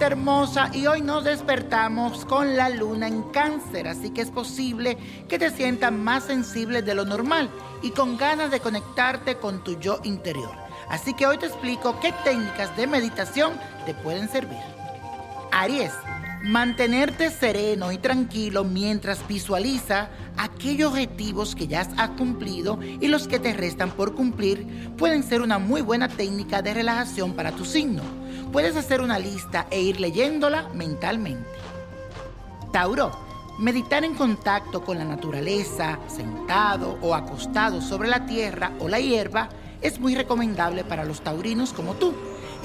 hermosa 0.00 0.70
y 0.72 0.86
hoy 0.86 1.00
nos 1.00 1.24
despertamos 1.24 2.24
con 2.24 2.56
la 2.56 2.68
luna 2.68 3.06
en 3.06 3.22
cáncer, 3.24 3.88
así 3.88 4.10
que 4.10 4.22
es 4.22 4.30
posible 4.30 4.96
que 5.28 5.38
te 5.38 5.50
sientas 5.50 5.92
más 5.92 6.24
sensible 6.24 6.82
de 6.82 6.94
lo 6.94 7.04
normal 7.04 7.50
y 7.82 7.90
con 7.90 8.16
ganas 8.16 8.50
de 8.50 8.60
conectarte 8.60 9.36
con 9.36 9.62
tu 9.62 9.78
yo 9.78 10.00
interior. 10.04 10.52
Así 10.88 11.14
que 11.14 11.26
hoy 11.26 11.38
te 11.38 11.46
explico 11.46 11.98
qué 12.00 12.12
técnicas 12.24 12.76
de 12.76 12.86
meditación 12.86 13.52
te 13.86 13.94
pueden 13.94 14.28
servir. 14.28 14.58
Aries, 15.52 15.92
mantenerte 16.44 17.30
sereno 17.30 17.90
y 17.90 17.98
tranquilo 17.98 18.64
mientras 18.64 19.26
visualiza 19.26 20.08
aquellos 20.36 20.92
objetivos 20.92 21.54
que 21.54 21.66
ya 21.66 21.80
has 21.80 22.10
cumplido 22.10 22.78
y 22.82 23.08
los 23.08 23.26
que 23.26 23.38
te 23.38 23.52
restan 23.54 23.90
por 23.90 24.14
cumplir 24.14 24.92
pueden 24.96 25.22
ser 25.22 25.42
una 25.42 25.58
muy 25.58 25.80
buena 25.80 26.08
técnica 26.08 26.62
de 26.62 26.74
relajación 26.74 27.32
para 27.32 27.52
tu 27.52 27.64
signo 27.64 28.02
puedes 28.54 28.76
hacer 28.76 29.00
una 29.00 29.18
lista 29.18 29.66
e 29.68 29.80
ir 29.80 29.98
leyéndola 29.98 30.68
mentalmente. 30.74 31.50
Tauro, 32.72 33.10
meditar 33.58 34.04
en 34.04 34.14
contacto 34.14 34.84
con 34.84 34.96
la 34.96 35.04
naturaleza, 35.04 35.98
sentado 36.06 36.96
o 37.02 37.16
acostado 37.16 37.80
sobre 37.80 38.08
la 38.08 38.26
tierra 38.26 38.70
o 38.78 38.88
la 38.88 39.00
hierba, 39.00 39.48
es 39.80 39.98
muy 39.98 40.14
recomendable 40.14 40.84
para 40.84 41.04
los 41.04 41.20
taurinos 41.20 41.72
como 41.72 41.94
tú. 41.94 42.14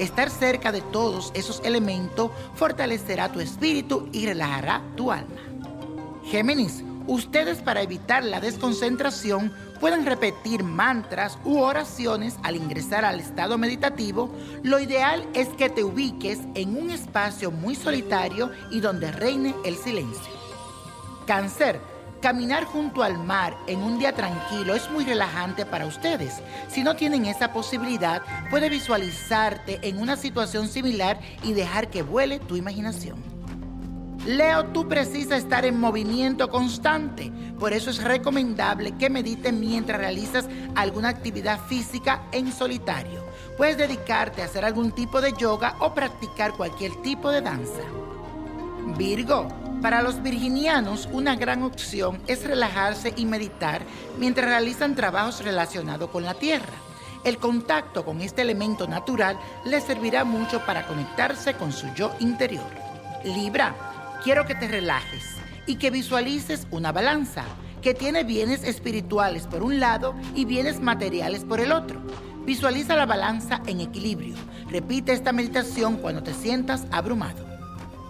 Estar 0.00 0.30
cerca 0.30 0.72
de 0.72 0.80
todos 0.80 1.30
esos 1.34 1.60
elementos 1.62 2.32
fortalecerá 2.54 3.30
tu 3.30 3.38
espíritu 3.38 4.08
y 4.12 4.26
relajará 4.26 4.82
tu 4.96 5.12
alma. 5.12 5.40
Géminis, 6.24 6.82
Ustedes 7.06 7.58
para 7.58 7.82
evitar 7.82 8.22
la 8.22 8.40
desconcentración 8.40 9.52
pueden 9.80 10.06
repetir 10.06 10.62
mantras 10.62 11.38
u 11.44 11.58
oraciones 11.58 12.36
al 12.44 12.54
ingresar 12.54 13.04
al 13.04 13.18
estado 13.18 13.58
meditativo. 13.58 14.30
Lo 14.62 14.78
ideal 14.78 15.26
es 15.34 15.48
que 15.48 15.70
te 15.70 15.82
ubiques 15.82 16.38
en 16.54 16.76
un 16.76 16.90
espacio 16.90 17.50
muy 17.50 17.74
solitario 17.74 18.52
y 18.70 18.78
donde 18.78 19.10
reine 19.10 19.56
el 19.64 19.76
silencio. 19.76 20.32
Cáncer. 21.26 21.89
Caminar 22.20 22.64
junto 22.64 23.02
al 23.02 23.16
mar 23.16 23.56
en 23.66 23.82
un 23.82 23.98
día 23.98 24.14
tranquilo 24.14 24.74
es 24.74 24.90
muy 24.90 25.04
relajante 25.04 25.64
para 25.64 25.86
ustedes. 25.86 26.42
Si 26.68 26.82
no 26.82 26.94
tienen 26.94 27.24
esa 27.24 27.50
posibilidad, 27.54 28.20
puedes 28.50 28.70
visualizarte 28.70 29.78
en 29.88 29.98
una 29.98 30.16
situación 30.16 30.68
similar 30.68 31.18
y 31.42 31.54
dejar 31.54 31.88
que 31.88 32.02
vuele 32.02 32.38
tu 32.38 32.56
imaginación. 32.56 33.18
Leo, 34.26 34.66
tú 34.66 34.86
precisas 34.86 35.38
estar 35.38 35.64
en 35.64 35.80
movimiento 35.80 36.50
constante. 36.50 37.32
Por 37.58 37.72
eso 37.72 37.88
es 37.88 38.04
recomendable 38.04 38.92
que 38.98 39.08
medites 39.08 39.54
mientras 39.54 39.98
realizas 39.98 40.46
alguna 40.74 41.08
actividad 41.08 41.58
física 41.68 42.24
en 42.32 42.52
solitario. 42.52 43.24
Puedes 43.56 43.78
dedicarte 43.78 44.42
a 44.42 44.44
hacer 44.44 44.66
algún 44.66 44.92
tipo 44.92 45.22
de 45.22 45.32
yoga 45.32 45.74
o 45.80 45.94
practicar 45.94 46.52
cualquier 46.52 46.94
tipo 46.96 47.30
de 47.30 47.40
danza. 47.40 47.80
Virgo, 48.98 49.48
para 49.80 50.02
los 50.02 50.22
virginianos 50.22 51.08
una 51.12 51.36
gran 51.36 51.62
opción 51.62 52.20
es 52.26 52.44
relajarse 52.44 53.14
y 53.16 53.24
meditar 53.24 53.82
mientras 54.18 54.48
realizan 54.48 54.94
trabajos 54.94 55.42
relacionados 55.42 56.10
con 56.10 56.24
la 56.24 56.34
tierra. 56.34 56.72
El 57.24 57.38
contacto 57.38 58.04
con 58.04 58.20
este 58.20 58.42
elemento 58.42 58.86
natural 58.86 59.38
les 59.64 59.84
servirá 59.84 60.24
mucho 60.24 60.64
para 60.64 60.86
conectarse 60.86 61.54
con 61.54 61.72
su 61.72 61.86
yo 61.94 62.12
interior. 62.20 62.70
Libra, 63.24 63.74
quiero 64.24 64.46
que 64.46 64.54
te 64.54 64.68
relajes 64.68 65.36
y 65.66 65.76
que 65.76 65.90
visualices 65.90 66.66
una 66.70 66.92
balanza 66.92 67.44
que 67.82 67.94
tiene 67.94 68.24
bienes 68.24 68.64
espirituales 68.64 69.46
por 69.46 69.62
un 69.62 69.80
lado 69.80 70.14
y 70.34 70.44
bienes 70.44 70.80
materiales 70.80 71.44
por 71.44 71.60
el 71.60 71.72
otro. 71.72 72.00
Visualiza 72.44 72.96
la 72.96 73.06
balanza 73.06 73.62
en 73.66 73.80
equilibrio. 73.80 74.34
Repite 74.70 75.12
esta 75.12 75.32
meditación 75.32 75.96
cuando 75.96 76.22
te 76.22 76.34
sientas 76.34 76.86
abrumado. 76.90 77.46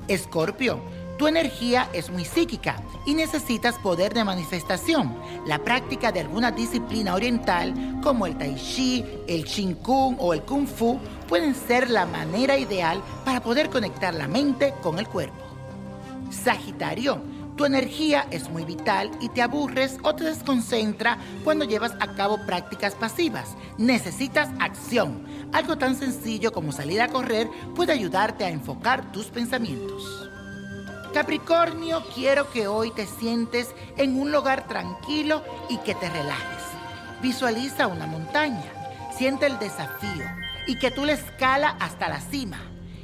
Escorpio, 0.08 0.80
tu 1.20 1.26
energía 1.26 1.86
es 1.92 2.08
muy 2.08 2.24
psíquica 2.24 2.82
y 3.04 3.12
necesitas 3.12 3.78
poder 3.78 4.14
de 4.14 4.24
manifestación. 4.24 5.14
La 5.44 5.58
práctica 5.58 6.10
de 6.12 6.20
alguna 6.20 6.50
disciplina 6.50 7.14
oriental 7.14 7.74
como 8.02 8.24
el 8.24 8.38
tai 8.38 8.54
chi, 8.54 9.04
el 9.28 9.44
Qing 9.44 9.74
Kung 9.74 10.16
o 10.18 10.32
el 10.32 10.40
Kung 10.40 10.66
Fu 10.66 10.98
pueden 11.28 11.54
ser 11.54 11.90
la 11.90 12.06
manera 12.06 12.56
ideal 12.56 13.02
para 13.26 13.42
poder 13.42 13.68
conectar 13.68 14.14
la 14.14 14.28
mente 14.28 14.72
con 14.82 14.98
el 14.98 15.06
cuerpo. 15.08 15.36
Sagitario, 16.30 17.20
tu 17.54 17.66
energía 17.66 18.26
es 18.30 18.48
muy 18.48 18.64
vital 18.64 19.10
y 19.20 19.28
te 19.28 19.42
aburres 19.42 19.98
o 20.02 20.14
te 20.14 20.24
desconcentra 20.24 21.18
cuando 21.44 21.66
llevas 21.66 21.92
a 22.00 22.14
cabo 22.14 22.38
prácticas 22.46 22.94
pasivas. 22.94 23.58
Necesitas 23.76 24.48
acción. 24.58 25.26
Algo 25.52 25.76
tan 25.76 25.96
sencillo 25.96 26.50
como 26.50 26.72
salir 26.72 27.02
a 27.02 27.08
correr 27.08 27.46
puede 27.76 27.92
ayudarte 27.92 28.46
a 28.46 28.48
enfocar 28.48 29.12
tus 29.12 29.26
pensamientos. 29.26 30.29
Capricornio, 31.12 32.04
quiero 32.14 32.48
que 32.52 32.68
hoy 32.68 32.92
te 32.92 33.04
sientes 33.04 33.74
en 33.96 34.16
un 34.16 34.30
lugar 34.30 34.68
tranquilo 34.68 35.42
y 35.68 35.78
que 35.78 35.96
te 35.96 36.08
relajes. 36.08 36.62
Visualiza 37.20 37.88
una 37.88 38.06
montaña, 38.06 38.62
siente 39.16 39.46
el 39.46 39.58
desafío 39.58 40.24
y 40.68 40.78
que 40.78 40.92
tú 40.92 41.04
la 41.04 41.14
escala 41.14 41.76
hasta 41.80 42.08
la 42.08 42.20
cima. 42.20 42.58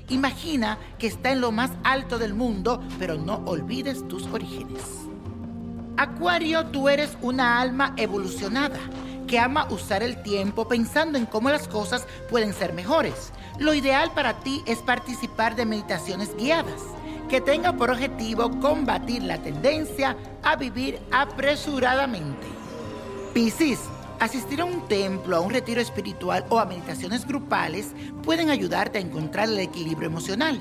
Imagina 0.08 0.78
que 1.00 1.08
está 1.08 1.32
en 1.32 1.40
lo 1.40 1.50
más 1.50 1.72
alto 1.82 2.16
del 2.18 2.32
mundo, 2.32 2.80
pero 2.96 3.16
no 3.16 3.42
olvides 3.44 4.06
tus 4.06 4.24
orígenes. 4.28 4.82
Acuario, 5.96 6.66
tú 6.66 6.88
eres 6.88 7.18
una 7.22 7.60
alma 7.60 7.92
evolucionada 7.96 8.78
que 9.26 9.40
ama 9.40 9.66
usar 9.70 10.04
el 10.04 10.22
tiempo 10.22 10.68
pensando 10.68 11.18
en 11.18 11.26
cómo 11.26 11.50
las 11.50 11.66
cosas 11.66 12.06
pueden 12.30 12.54
ser 12.54 12.72
mejores. 12.72 13.32
Lo 13.58 13.74
ideal 13.74 14.12
para 14.14 14.38
ti 14.38 14.62
es 14.66 14.78
participar 14.78 15.56
de 15.56 15.66
meditaciones 15.66 16.36
guiadas 16.36 16.82
que 17.28 17.40
tengan 17.40 17.76
por 17.76 17.90
objetivo 17.90 18.50
combatir 18.60 19.22
la 19.22 19.38
tendencia 19.38 20.16
a 20.42 20.56
vivir 20.56 20.98
apresuradamente. 21.10 22.46
Piscis, 23.34 23.80
Asistir 24.18 24.62
a 24.62 24.64
un 24.64 24.88
templo, 24.88 25.36
a 25.36 25.40
un 25.40 25.50
retiro 25.50 25.78
espiritual 25.78 26.46
o 26.48 26.58
a 26.58 26.64
meditaciones 26.64 27.26
grupales 27.26 27.92
pueden 28.22 28.48
ayudarte 28.48 28.96
a 28.96 29.02
encontrar 29.02 29.48
el 29.48 29.58
equilibrio 29.58 30.08
emocional, 30.08 30.58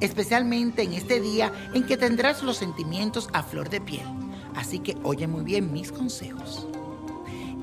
especialmente 0.00 0.82
en 0.82 0.94
este 0.94 1.20
día 1.20 1.52
en 1.74 1.84
que 1.84 1.98
tendrás 1.98 2.42
los 2.42 2.56
sentimientos 2.56 3.28
a 3.34 3.42
flor 3.42 3.68
de 3.68 3.82
piel. 3.82 4.06
Así 4.54 4.78
que 4.78 4.96
oye 5.02 5.26
muy 5.26 5.42
bien 5.42 5.70
mis 5.70 5.92
consejos. 5.92 6.66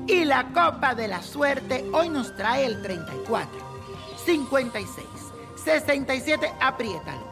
Y 0.06 0.24
la 0.24 0.52
copa 0.52 0.94
de 0.94 1.08
la 1.08 1.22
suerte 1.22 1.84
hoy 1.92 2.08
nos 2.08 2.36
trae 2.36 2.64
el 2.64 2.80
34, 2.80 3.50
56, 4.24 5.06
67, 5.64 6.52
apriétalo, 6.60 7.31